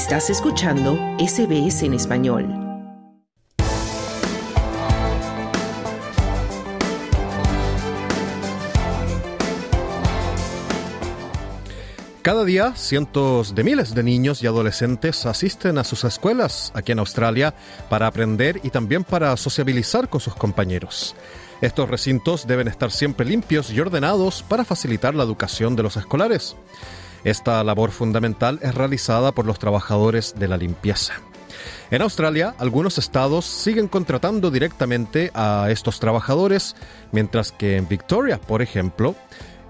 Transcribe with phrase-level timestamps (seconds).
[0.00, 2.48] Estás escuchando SBS en español.
[12.22, 16.98] Cada día, cientos de miles de niños y adolescentes asisten a sus escuelas aquí en
[17.00, 17.54] Australia
[17.90, 21.14] para aprender y también para sociabilizar con sus compañeros.
[21.60, 26.56] Estos recintos deben estar siempre limpios y ordenados para facilitar la educación de los escolares.
[27.24, 31.14] Esta labor fundamental es realizada por los trabajadores de la limpieza.
[31.90, 36.76] En Australia, algunos estados siguen contratando directamente a estos trabajadores,
[37.12, 39.14] mientras que en Victoria, por ejemplo,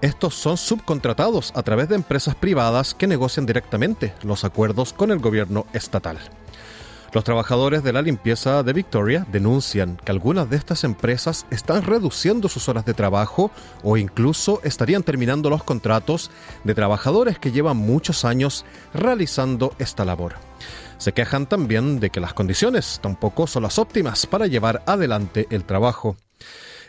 [0.01, 5.19] estos son subcontratados a través de empresas privadas que negocian directamente los acuerdos con el
[5.19, 6.19] gobierno estatal.
[7.13, 12.47] Los trabajadores de la limpieza de Victoria denuncian que algunas de estas empresas están reduciendo
[12.47, 13.51] sus horas de trabajo
[13.83, 16.31] o incluso estarían terminando los contratos
[16.63, 20.35] de trabajadores que llevan muchos años realizando esta labor.
[20.99, 25.65] Se quejan también de que las condiciones tampoco son las óptimas para llevar adelante el
[25.65, 26.15] trabajo.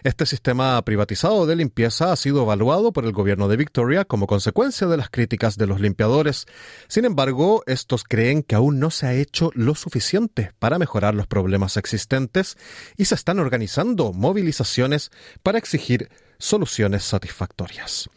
[0.04, 4.88] Este sistema privatizado de limpieza ha sido evaluado por el gobierno de Victoria como consecuencia
[4.88, 6.46] de las críticas de los limpiadores.
[6.88, 11.28] Sin embargo, estos creen que aún no se ha hecho lo suficiente para mejorar los
[11.28, 12.56] problemas existentes
[12.96, 15.12] y se están organizando movilizaciones
[15.44, 18.10] para exigir soluciones satisfactorias.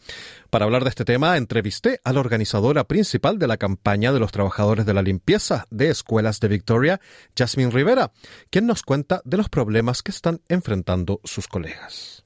[0.50, 4.32] Para hablar de este tema, entrevisté a la organizadora principal de la campaña de los
[4.32, 7.00] trabajadores de la limpieza de escuelas de Victoria,
[7.36, 8.12] Jasmine Rivera,
[8.50, 12.25] quien nos cuenta de los problemas que están enfrentando sus colegas.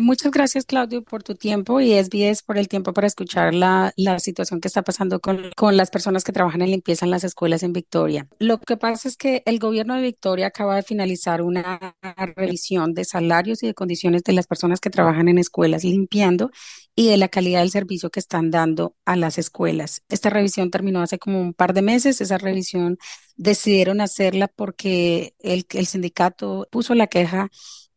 [0.00, 4.18] Muchas gracias, Claudio, por tu tiempo y SBS por el tiempo para escuchar la, la
[4.18, 7.62] situación que está pasando con, con, las personas que trabajan en limpieza en las escuelas
[7.62, 8.26] en Victoria.
[8.38, 11.94] Lo que pasa es que el gobierno de Victoria acaba de finalizar una
[12.34, 16.50] revisión de salarios y de condiciones de las personas que trabajan en escuelas limpiando
[16.96, 20.02] y de la calidad del servicio que están dando a las escuelas.
[20.08, 22.20] Esta revisión terminó hace como un par de meses.
[22.22, 22.96] Esa revisión
[23.36, 27.50] decidieron hacerla porque el, el sindicato puso la queja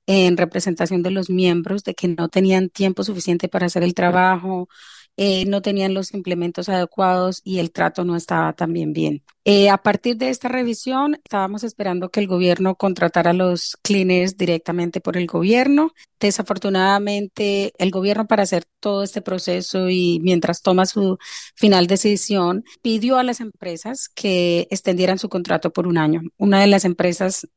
[0.08, 4.68] en representación de los miembros de que no tenían tiempo suficiente para hacer el trabajo,
[5.16, 9.24] eh, no tenían los implementos adecuados y el trato no estaba también bien.
[9.46, 14.38] Eh, a partir de esta revisión, estábamos esperando que el gobierno contratara a los cleaners
[14.38, 15.92] directamente por el gobierno.
[16.20, 21.18] Desafortunadamente, el gobierno para hacer todo este proceso y mientras toma su
[21.56, 26.22] final decisión, pidió a las empresas que extendieran su contrato por un año.
[26.38, 27.48] Una de las empresas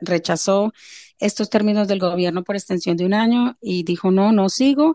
[0.00, 0.72] rechazó
[1.18, 4.94] estos términos del gobierno por extensión de un año y dijo no, no sigo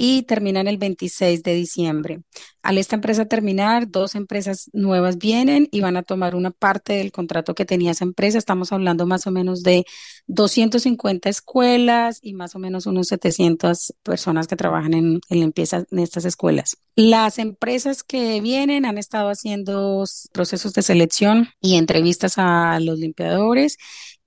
[0.00, 2.22] y terminan el 26 de diciembre.
[2.62, 7.12] Al esta empresa terminar, dos empresas nuevas vienen y van a tomar una parte del
[7.12, 8.38] contrato que tenía esa empresa.
[8.38, 9.84] Estamos hablando más o menos de
[10.26, 15.98] 250 escuelas y más o menos unos 700 personas que trabajan en, en limpieza en
[15.98, 16.78] estas escuelas.
[16.96, 23.76] Las empresas que vienen han estado haciendo procesos de selección y entrevistas a los limpiadores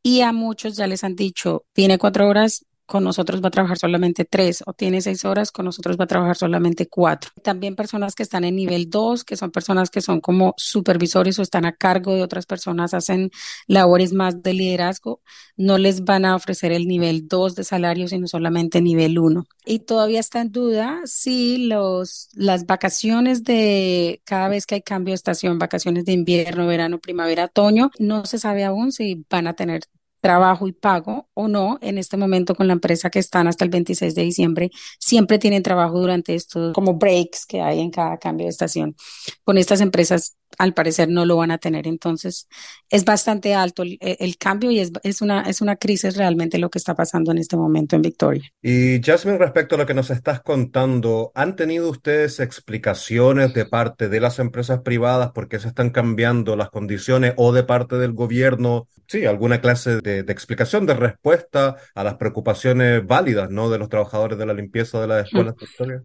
[0.04, 3.78] y a muchos ya les han dicho, tiene cuatro horas, con nosotros va a trabajar
[3.78, 7.32] solamente tres o tiene seis horas, con nosotros va a trabajar solamente cuatro.
[7.44, 11.42] También personas que están en nivel dos, que son personas que son como supervisores o
[11.42, 13.32] están a cargo de otras personas, hacen
[13.68, 15.22] labores más de liderazgo,
[15.56, 19.46] no les van a ofrecer el nivel dos de salario, sino solamente nivel uno.
[19.66, 25.12] Y todavía está en duda si los, las vacaciones de cada vez que hay cambio
[25.12, 29.54] de estación, vacaciones de invierno, verano, primavera, otoño, no se sabe aún si van a
[29.54, 29.84] tener
[30.24, 33.70] trabajo y pago o no, en este momento con la empresa que están hasta el
[33.70, 38.46] 26 de diciembre, siempre tienen trabajo durante estos como breaks que hay en cada cambio
[38.46, 38.96] de estación.
[39.44, 41.88] Con estas empresas al parecer no lo van a tener.
[41.88, 42.48] Entonces,
[42.90, 46.80] es bastante alto el, cambio y es, es, una, es una crisis realmente lo que
[46.80, 48.44] está pasando en este momento en Victoria.
[48.62, 54.10] Y Jasmine, respecto a lo que nos estás contando, ¿han tenido ustedes explicaciones de parte
[54.10, 58.14] de las empresas privadas por qué se están cambiando las condiciones o de parte del
[58.14, 58.88] gobierno?
[59.08, 63.70] Sí, alguna clase de, de explicación, de respuesta a las preocupaciones válidas, ¿no?
[63.70, 66.04] De los trabajadores de la limpieza de las escuelas de Victoria.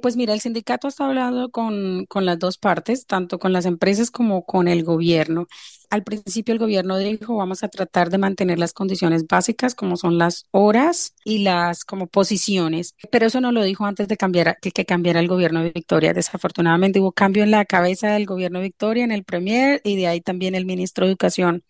[0.00, 4.10] Pues mira, el sindicato está hablando con, con las dos partes, tanto con las empresas
[4.12, 5.46] como con el gobierno.
[5.90, 10.18] Al principio el gobierno dijo, vamos a tratar de mantener las condiciones básicas como son
[10.18, 14.70] las horas y las como posiciones, pero eso no lo dijo antes de cambiar, que,
[14.70, 16.14] que cambiara el gobierno de Victoria.
[16.14, 20.06] Desafortunadamente hubo cambio en la cabeza del gobierno de Victoria, en el premier y de
[20.06, 21.64] ahí también el ministro de Educación.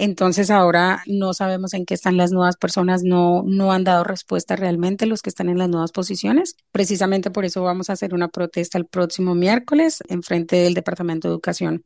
[0.00, 4.56] Entonces ahora no sabemos en qué están las nuevas personas, no, no han dado respuesta
[4.56, 6.56] realmente los que están en las nuevas posiciones.
[6.72, 11.28] Precisamente por eso vamos a hacer una protesta el próximo miércoles en frente del Departamento
[11.28, 11.84] de Educación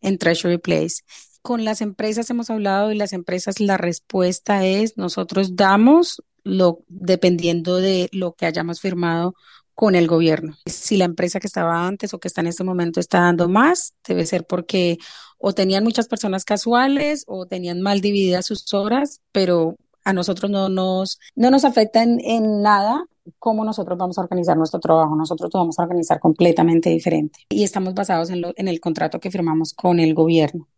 [0.00, 1.02] en Treasury Place.
[1.42, 7.78] Con las empresas hemos hablado y las empresas la respuesta es nosotros damos lo dependiendo
[7.78, 9.34] de lo que hayamos firmado
[9.74, 10.56] con el gobierno.
[10.66, 13.94] Si la empresa que estaba antes o que está en este momento está dando más,
[14.06, 14.98] debe ser porque
[15.38, 20.68] o tenían muchas personas casuales o tenían mal divididas sus horas, pero a nosotros no
[20.68, 23.04] nos, no nos afecta en, nada
[23.38, 25.16] cómo nosotros vamos a organizar nuestro trabajo.
[25.16, 29.30] Nosotros lo vamos a organizar completamente diferente y estamos basados en, en el contrato que
[29.30, 30.68] firmamos con el gobierno.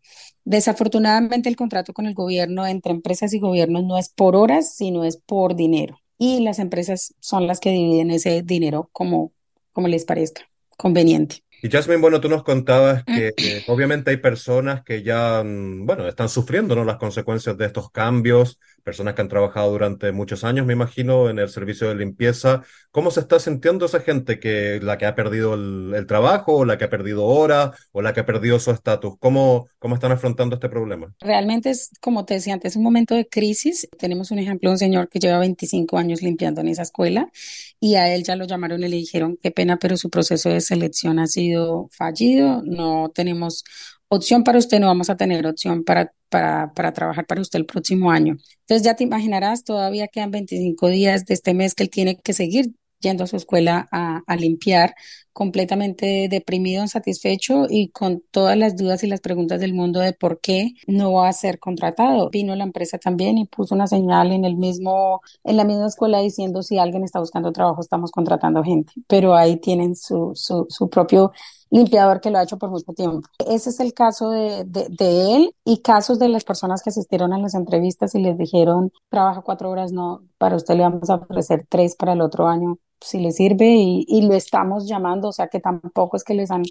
[0.44, 5.04] Desafortunadamente, el contrato con el gobierno entre empresas y gobiernos no es por horas, sino
[5.04, 9.32] es por dinero y las empresas son las que dividen ese dinero como,
[9.72, 10.42] como les parezca
[10.76, 11.44] conveniente.
[11.62, 13.32] Y Jasmine, bueno, tú nos contabas que
[13.66, 16.84] obviamente hay personas que ya, mm, bueno, están sufriendo, ¿no?
[16.84, 18.58] Las consecuencias de estos cambios,
[18.88, 22.62] personas que han trabajado durante muchos años, me imagino, en el servicio de limpieza.
[22.90, 26.78] ¿Cómo se está sintiendo esa gente que la que ha perdido el, trabajo, o la
[26.78, 29.18] que ha perdido horas, o la que ha perdido su estatus?
[29.18, 31.12] ¿Cómo, ¿Cómo están afrontando este problema?
[31.20, 33.86] Realmente es, como te decía antes, un momento de crisis.
[33.98, 37.30] Tenemos un ejemplo un señor que lleva 25 años limpiando en esa escuela
[37.78, 40.62] y a él ya lo llamaron y le dijeron, qué pena, pero su proceso de
[40.62, 43.64] selección ha sido fallido, no tenemos
[44.08, 47.66] opción para usted, no vamos a tener opción para, para, para trabajar para usted el
[47.66, 48.36] próximo año.
[48.60, 52.32] Entonces ya te imaginarás, todavía quedan 25 días de este mes que él tiene que
[52.32, 54.94] seguir yendo a su escuela a, limpiar,
[55.32, 60.40] completamente deprimido, insatisfecho y con todas las dudas y las preguntas del mundo de por
[60.40, 62.28] qué no va a ser contratado.
[62.30, 66.20] Vino la empresa también y puso una señal en el mismo, en la misma escuela
[66.20, 70.90] diciendo si alguien está buscando trabajo, estamos contratando gente, pero ahí tienen su, su, su
[70.90, 71.32] propio
[71.70, 73.28] limpiador que lo ha hecho por mucho tiempo.
[73.46, 77.32] Ese es el caso de, de, de, él y casos de las personas que asistieron
[77.32, 81.16] a las entrevistas y les dijeron, trabaja cuatro horas, no, para usted le vamos a
[81.16, 85.32] ofrecer tres para el otro año, si le sirve y, y lo estamos llamando, o
[85.32, 86.62] sea que tampoco es que les han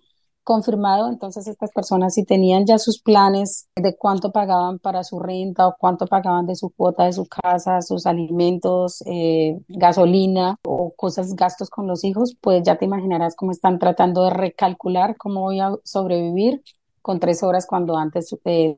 [0.48, 5.68] confirmado, entonces estas personas si tenían ya sus planes de cuánto pagaban para su renta
[5.68, 11.36] o cuánto pagaban de su cuota de su casa, sus alimentos, eh, gasolina o cosas,
[11.36, 15.60] gastos con los hijos, pues ya te imaginarás cómo están tratando de recalcular cómo voy
[15.60, 16.64] a sobrevivir
[17.02, 18.78] con tres horas cuando antes eh,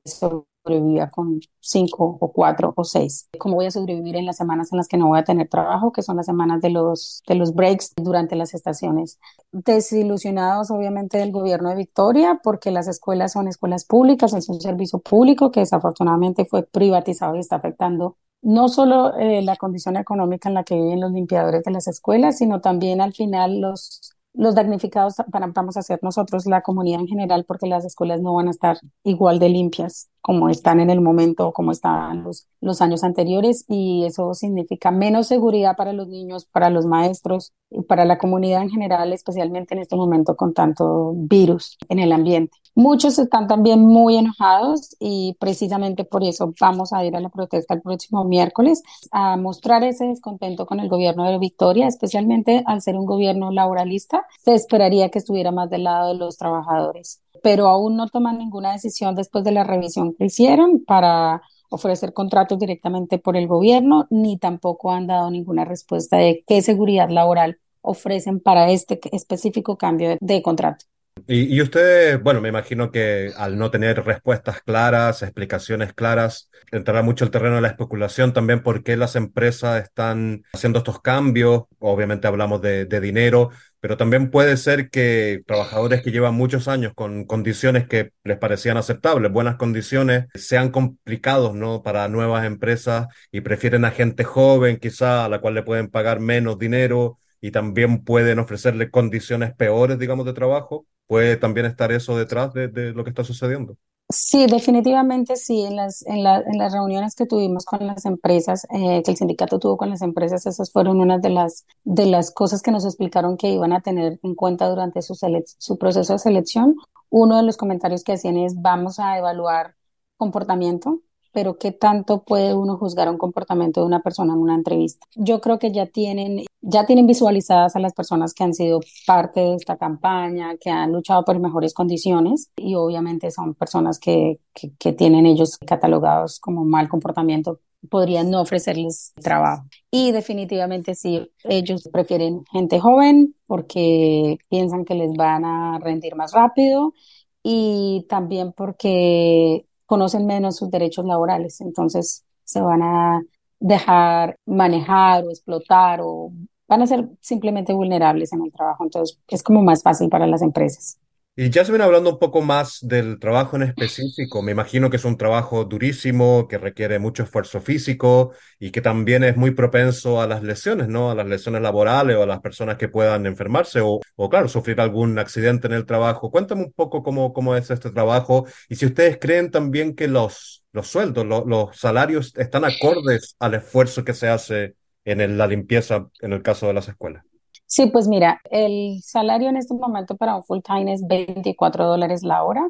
[1.12, 3.28] con cinco o cuatro o seis.
[3.38, 5.92] ¿Cómo voy a sobrevivir en las semanas en las que no voy a tener trabajo,
[5.92, 9.20] que son las semanas de los, de los breaks durante las estaciones?
[9.52, 15.00] Desilusionados obviamente del gobierno de Victoria porque las escuelas son escuelas públicas, es un servicio
[15.00, 20.56] público que desafortunadamente fue privatizado y está afectando no solo eh, la condición económica en
[20.56, 25.16] la que viven los limpiadores de las escuelas, sino también al final los los damnificados
[25.54, 28.78] vamos a ser nosotros, la comunidad en general, porque las escuelas no van a estar
[29.04, 34.06] igual de limpias como están en el momento como estaban los, los años anteriores y
[34.06, 38.70] eso significa menos seguridad para los niños, para los maestros y para la comunidad en
[38.70, 42.58] general, especialmente en este momento con tanto virus en el ambiente.
[42.76, 47.74] Muchos están también muy enojados y precisamente por eso vamos a ir a la protesta
[47.74, 52.96] el próximo miércoles a mostrar ese descontento con el gobierno de Victoria, especialmente al ser
[52.96, 57.96] un gobierno laboralista, se esperaría que estuviera más del lado de los trabajadores pero aún
[57.96, 63.38] no toman ninguna decisión después de la revisión que hicieron para ofrecer contratos directamente por
[63.38, 69.00] el gobierno, ni tampoco han dado ninguna respuesta de qué seguridad laboral ofrecen para este
[69.12, 70.86] específico cambio de, contrato.
[71.28, 77.24] Y, ustedes, bueno, me imagino que al no tener respuestas claras, explicaciones claras, entrará mucho
[77.24, 81.66] el terreno de la especulación también por qué las empresas están haciendo estos cambios.
[81.78, 86.94] Obviamente hablamos de, de dinero, pero también puede ser que trabajadores que llevan muchos años
[86.96, 91.84] con condiciones que les parecían aceptables, buenas condiciones, sean complicados, ¿no?
[91.84, 96.20] Para nuevas empresas y prefieren a gente joven, quizá, a la cual le pueden pagar
[96.20, 100.88] menos dinero y también pueden ofrecerle condiciones peores, digamos, de trabajo.
[101.10, 103.76] Puede también estar eso detrás de, de lo que está sucediendo.
[104.12, 105.64] Sí, definitivamente sí.
[105.64, 109.18] En las, en, la, en las reuniones que tuvimos con las empresas, eh, que el
[109.18, 112.86] sindicato tuvo con las empresas, esas fueron unas de las, de las cosas que nos
[112.86, 116.76] explicaron que iban a tener en cuenta durante su, su proceso de selección.
[117.10, 119.74] Uno de los comentarios que hacían es, vamos a evaluar
[120.18, 121.02] comportamiento,
[121.32, 125.08] pero ¿qué tanto puede uno juzgar un comportamiento de una persona en una entrevista?
[125.16, 129.40] Yo creo que ya tienen, ya tienen visualizadas a las personas que han sido parte
[129.40, 134.72] de esta campaña, que han luchado por mejores condiciones y obviamente son personas que, que,
[134.78, 139.64] que tienen ellos catalogados como mal comportamiento podrían no ofrecerles trabajo.
[139.92, 146.34] Y definitivamente sí, ellos prefieren gente joven porque piensan que les van a rendir más
[146.34, 146.94] rápido
[147.42, 153.22] y también porque conocen menos sus derechos laborales, entonces se van a
[153.60, 156.32] dejar manejar o explotar o
[156.68, 160.42] van a ser simplemente vulnerables en el trabajo, entonces es como más fácil para las
[160.42, 161.00] empresas.
[161.36, 165.16] Y Jasmine, hablando un poco más del trabajo en específico, me imagino que es un
[165.16, 170.44] trabajo durísimo, que requiere mucho esfuerzo físico y que también es muy propenso a las
[170.44, 171.12] lesiones, ¿no?
[171.12, 174.82] A las lesiones laborales o a las personas que puedan enfermarse o, o claro, sufrir
[174.82, 176.30] algún accidente en el trabajo.
[176.30, 180.59] Cuéntame un poco cómo, cómo es este trabajo y si ustedes creen también que los,
[180.72, 186.34] los sueldos, los salarios están acordes al esfuerzo que se hace en la limpieza en
[186.34, 187.24] el caso de las escuelas.
[187.66, 192.24] Sí, pues mira, el salario en este momento para un full time es 24 dólares
[192.24, 192.68] la hora.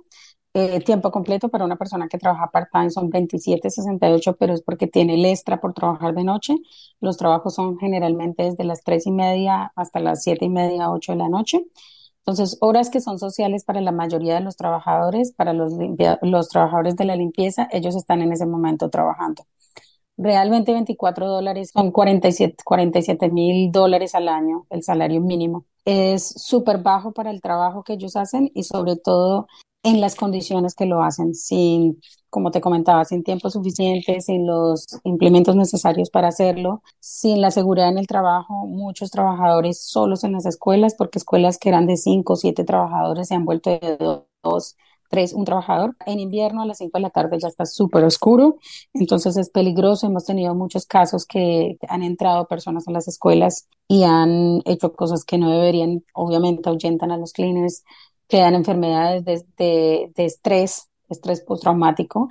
[0.54, 5.14] Eh, tiempo completo para una persona que trabaja part-time son 27.68, pero es porque tiene
[5.14, 6.56] el extra por trabajar de noche.
[7.00, 11.12] Los trabajos son generalmente desde las 3 y media hasta las 7 y media, 8
[11.14, 11.66] de la noche.
[12.20, 15.74] Entonces, horas que son sociales para la mayoría de los trabajadores, para los,
[16.22, 19.44] los trabajadores de la limpieza, ellos están en ese momento trabajando.
[20.18, 25.66] Realmente 24 dólares son 47 mil dólares al año, el salario mínimo.
[25.86, 29.48] Es súper bajo para el trabajo que ellos hacen y sobre todo
[29.84, 34.88] en las condiciones que lo hacen, sin, como te comentaba, sin tiempo suficiente, sin los
[35.04, 40.46] implementos necesarios para hacerlo, sin la seguridad en el trabajo, muchos trabajadores solos en las
[40.46, 43.98] escuelas, porque escuelas que eran de cinco o siete trabajadores se han vuelto de
[44.44, 44.76] dos,
[45.10, 45.96] tres, un trabajador.
[46.06, 48.58] En invierno a las 5 de la tarde ya está súper oscuro,
[48.94, 50.08] entonces es peligroso.
[50.08, 55.26] Hemos tenido muchos casos que han entrado personas a las escuelas y han hecho cosas
[55.26, 57.84] que no deberían, obviamente ahuyentan a los cleaners,
[58.30, 62.30] que dan enfermedades de, de, estrés, estrés postraumático.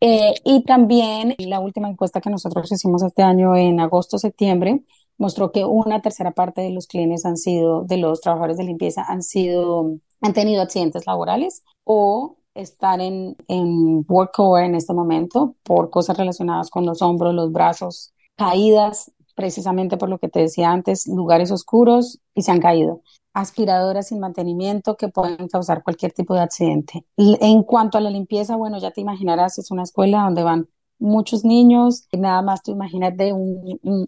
[0.00, 4.82] Eh, y también la última encuesta que nosotros hicimos este año en agosto-septiembre
[5.18, 9.04] mostró que una tercera parte de los cleaners han sido, de los trabajadores de limpieza
[9.06, 15.90] han sido, han tenido accidentes laborales o están en, en workover en este momento por
[15.90, 21.06] cosas relacionadas con los hombros, los brazos, caídas, precisamente por lo que te decía antes,
[21.06, 23.02] lugares oscuros y se han caído.
[23.32, 27.04] Aspiradoras sin mantenimiento que pueden causar cualquier tipo de accidente.
[27.16, 30.68] En cuanto a la limpieza, bueno, ya te imaginarás, es una escuela donde van
[31.00, 33.32] muchos niños, nada más tú imagínate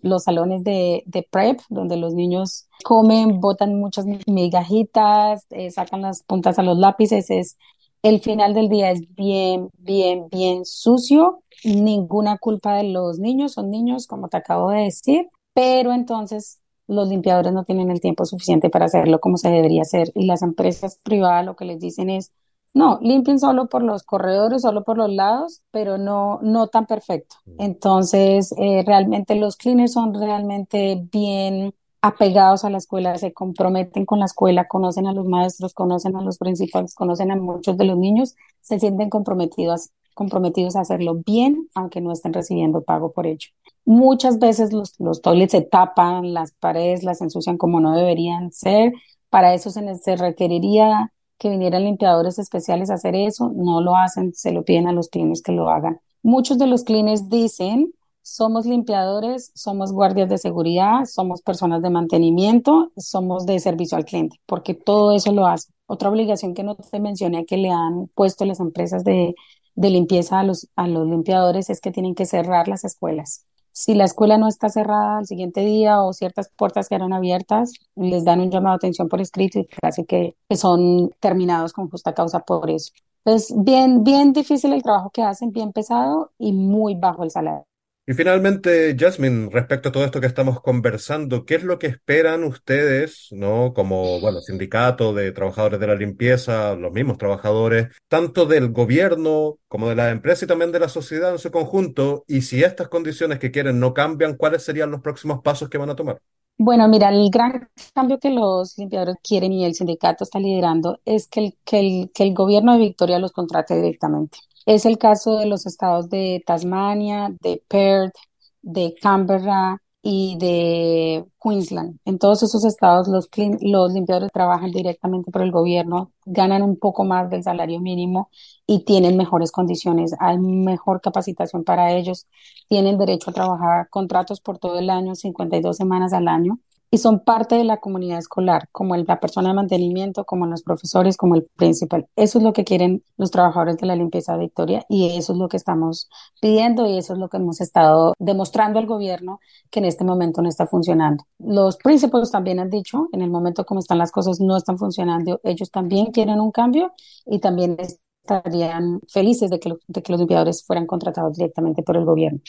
[0.02, 6.23] los salones de, de, prep, donde los niños comen, botan muchas migajitas, eh, sacan las
[6.23, 7.57] puntas a los lápices, es
[8.02, 13.71] el final del día es bien, bien, bien sucio, ninguna culpa de los niños, son
[13.71, 18.71] niños, como te acabo de decir, pero entonces los limpiadores no tienen el tiempo suficiente
[18.71, 22.33] para hacerlo como se debería hacer y las empresas privadas lo que les dicen es
[22.75, 27.37] no, limpien solo por los corredores, solo por los lados, pero no, no tan perfecto.
[27.45, 27.57] Mm.
[27.59, 34.18] Entonces, eh, realmente los cleaners son realmente bien apegados a la escuela, se comprometen con
[34.18, 37.97] la escuela, conocen a los maestros, conocen a los principales, conocen a muchos de los
[37.97, 43.49] niños, se sienten comprometidos, comprometidos a hacerlo bien, aunque no estén recibiendo pago por ello.
[43.85, 48.92] Muchas veces los, los toilets se tapan, las paredes las ensucian como no deberían ser.
[49.30, 54.35] Para eso se, se requeriría que vinieran limpiadores especiales a hacer eso, no lo hacen,
[54.35, 56.00] se lo piden a los cleaners que lo hagan.
[56.23, 57.92] Muchos de los cleaners dicen,
[58.23, 64.41] somos limpiadores, somos guardias de seguridad, somos personas de mantenimiento, somos de servicio al cliente,
[64.47, 65.75] porque todo eso lo hacen.
[65.87, 69.35] Otra obligación que no te mencioné que le han puesto las empresas de,
[69.75, 73.47] de limpieza a los, a los limpiadores es que tienen que cerrar las escuelas.
[73.73, 78.25] Si la escuela no está cerrada al siguiente día o ciertas puertas quedaron abiertas, les
[78.25, 82.41] dan un llamado de atención por escrito y casi que, son terminados con justa causa
[82.41, 82.93] por eso.
[83.25, 87.64] Es bien, bien difícil el trabajo que hacen, bien pesado y muy bajo el salario.
[88.04, 92.42] Y finalmente, Jasmine, respecto a todo esto que estamos conversando, ¿qué es lo que esperan
[92.42, 93.73] ustedes, ¿no?
[93.73, 99.88] Como, bueno, sindicato de trabajadores de la limpieza, los mismos trabajadores, tanto del gobierno como
[99.88, 102.25] de la empresa y también de la sociedad en su conjunto?
[102.26, 105.90] Y si estas condiciones que quieren no cambian, ¿cuáles serían los próximos pasos que van
[105.90, 106.21] a tomar?
[106.59, 111.28] Bueno, mira, el gran cambio que los limpiadores quieren y el sindicato está liderando es
[111.28, 114.38] que el, que el, que el gobierno de Victoria los contrate directamente.
[114.66, 118.14] Es el caso de los estados de Tasmania, de Perth,
[118.62, 121.99] de Canberra y de Queensland.
[122.04, 123.28] En todos esos estados los,
[123.61, 128.31] los limpiadores trabajan directamente por el gobierno, ganan un poco más del salario mínimo
[128.66, 132.26] y tienen mejores condiciones, hay mejor capacitación para ellos,
[132.69, 136.59] tienen derecho a trabajar contratos por todo el año, 52 semanas al año
[136.95, 141.17] y son parte de la comunidad escolar, como la persona de mantenimiento, como los profesores,
[141.17, 142.07] como el principal.
[142.17, 145.39] Eso es lo que quieren los trabajadores de la limpieza de Victoria y eso es
[145.39, 146.11] lo que estamos
[146.43, 150.43] pidiendo y eso es lo que hemos estado demostrando al gobierno que en este momento
[150.43, 151.25] no está funcionando.
[151.39, 155.41] Los principales también han dicho, en el momento como están las cosas no están funcionando,
[155.45, 156.93] ellos también quieren un cambio
[157.25, 162.05] y también estarían felices de que, de que los limpiadores fueran contratados directamente por el
[162.05, 162.41] gobierno.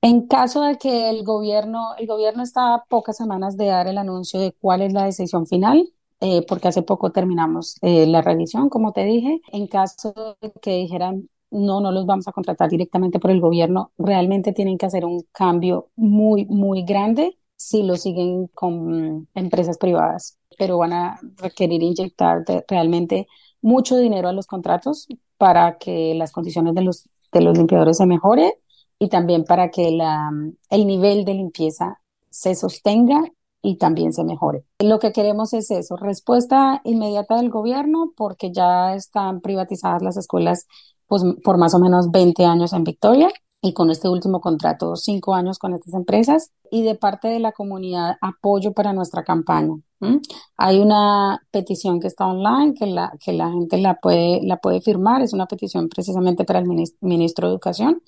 [0.00, 3.98] En caso de que el gobierno, el gobierno está a pocas semanas de dar el
[3.98, 8.68] anuncio de cuál es la decisión final, eh, porque hace poco terminamos eh, la revisión,
[8.68, 9.40] como te dije.
[9.52, 13.92] En caso de que dijeran, no, no los vamos a contratar directamente por el gobierno,
[13.98, 20.38] realmente tienen que hacer un cambio muy, muy grande si lo siguen con empresas privadas,
[20.58, 23.26] pero van a requerir inyectar realmente
[23.60, 28.06] mucho dinero a los contratos para que las condiciones de los, de los limpiadores se
[28.06, 28.52] mejoren
[28.98, 32.00] y también para que el nivel de limpieza
[32.30, 33.22] se sostenga
[33.62, 34.64] y también se mejore.
[34.78, 40.66] Lo que queremos es eso, respuesta inmediata del gobierno porque ya están privatizadas las escuelas
[41.06, 43.28] pues, por más o menos 20 años en Victoria
[43.60, 47.52] y con este último contrato, cinco años con estas empresas y de parte de la
[47.52, 49.74] comunidad apoyo para nuestra campaña.
[50.56, 54.80] Hay una petición que está online que la, que la gente la puede, la puede
[54.80, 56.66] firmar, es una petición precisamente para el
[57.00, 58.00] ministro de Educación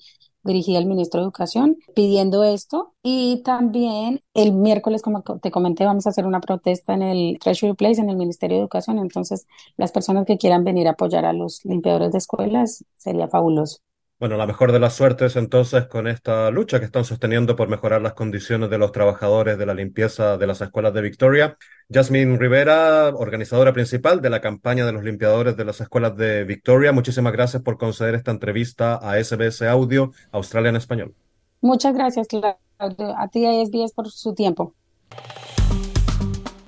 [0.43, 2.93] dirigida al ministro de Educación pidiendo esto.
[3.03, 7.73] Y también el miércoles, como te comenté, vamos a hacer una protesta en el Treasury
[7.73, 8.99] Place, en el Ministerio de Educación.
[8.99, 13.79] Entonces, las personas que quieran venir a apoyar a los limpiadores de escuelas sería fabuloso.
[14.21, 18.03] Bueno, la mejor de las suertes entonces con esta lucha que están sosteniendo por mejorar
[18.03, 21.57] las condiciones de los trabajadores de la limpieza de las escuelas de Victoria.
[21.91, 26.91] Jasmine Rivera, organizadora principal de la campaña de los limpiadores de las escuelas de Victoria,
[26.91, 31.15] muchísimas gracias por conceder esta entrevista a SBS Audio Australia en Español.
[31.59, 33.17] Muchas gracias, Claudio.
[33.17, 34.75] A ti y a SBS por su tiempo.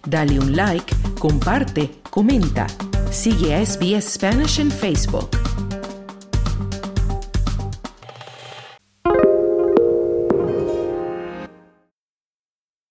[0.08, 2.66] Dale un like, comparte, comenta.
[3.12, 5.30] Sigue a SBS Spanish en Facebook.